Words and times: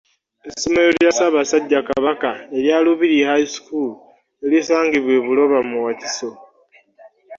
Essomero 0.49 0.89
lya 0.97 1.11
Ssaabasajja 1.13 1.79
Kabaka 1.89 2.29
erya 2.57 2.77
Lubiri 2.85 3.19
High 3.31 3.49
School 3.55 3.89
erisangibwa 4.45 5.11
e 5.19 5.23
Buloba 5.25 5.59
mu 5.69 5.77
Wakiso 5.85 6.29